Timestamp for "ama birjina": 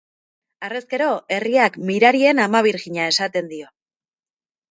2.45-3.05